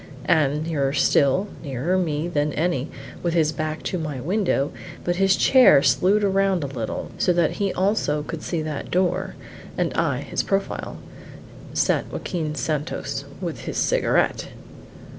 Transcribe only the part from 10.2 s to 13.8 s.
his profile, sat Joaquin Santos with his